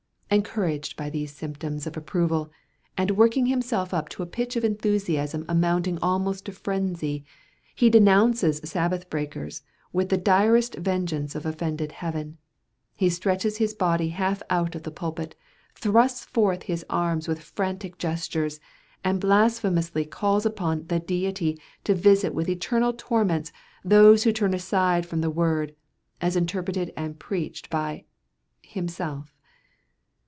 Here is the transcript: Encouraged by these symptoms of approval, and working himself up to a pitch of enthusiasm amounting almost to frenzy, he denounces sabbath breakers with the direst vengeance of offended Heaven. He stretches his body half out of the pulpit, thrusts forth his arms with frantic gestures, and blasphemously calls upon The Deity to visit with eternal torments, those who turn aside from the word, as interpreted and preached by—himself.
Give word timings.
Encouraged 0.33 0.95
by 0.95 1.09
these 1.09 1.35
symptoms 1.35 1.85
of 1.85 1.97
approval, 1.97 2.49
and 2.97 3.17
working 3.17 3.47
himself 3.47 3.93
up 3.93 4.07
to 4.07 4.23
a 4.23 4.25
pitch 4.25 4.55
of 4.55 4.63
enthusiasm 4.63 5.43
amounting 5.49 5.99
almost 6.01 6.45
to 6.45 6.53
frenzy, 6.53 7.25
he 7.75 7.89
denounces 7.89 8.61
sabbath 8.63 9.09
breakers 9.09 9.61
with 9.91 10.07
the 10.07 10.17
direst 10.17 10.75
vengeance 10.75 11.35
of 11.35 11.45
offended 11.45 11.91
Heaven. 11.91 12.37
He 12.95 13.09
stretches 13.09 13.57
his 13.57 13.73
body 13.73 14.07
half 14.07 14.41
out 14.49 14.73
of 14.73 14.83
the 14.83 14.89
pulpit, 14.91 15.35
thrusts 15.75 16.23
forth 16.23 16.63
his 16.63 16.85
arms 16.89 17.27
with 17.27 17.41
frantic 17.43 17.97
gestures, 17.97 18.61
and 19.03 19.19
blasphemously 19.19 20.05
calls 20.05 20.45
upon 20.45 20.85
The 20.87 21.01
Deity 21.01 21.59
to 21.83 21.93
visit 21.93 22.33
with 22.33 22.47
eternal 22.47 22.93
torments, 22.95 23.51
those 23.83 24.23
who 24.23 24.31
turn 24.31 24.53
aside 24.53 25.05
from 25.05 25.19
the 25.19 25.29
word, 25.29 25.75
as 26.21 26.37
interpreted 26.37 26.93
and 26.95 27.19
preached 27.19 27.69
by—himself. 27.69 29.35